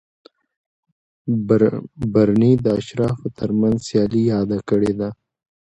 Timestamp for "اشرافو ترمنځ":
2.81-3.77